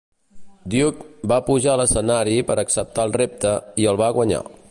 Duke 0.73 1.27
va 1.31 1.37
pujar 1.49 1.75
a 1.75 1.79
l'escenari 1.81 2.35
per 2.49 2.57
acceptar 2.63 3.07
el 3.09 3.15
repte 3.23 3.55
i 3.85 3.89
el 3.93 4.01
va 4.05 4.13
guanyar. 4.19 4.45